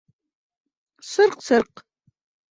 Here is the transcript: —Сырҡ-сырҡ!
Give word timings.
—Сырҡ-сырҡ! 1.09 1.83